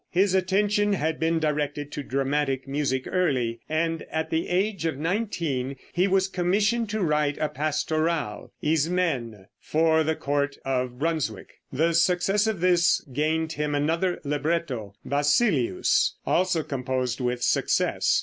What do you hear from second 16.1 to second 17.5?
also composed with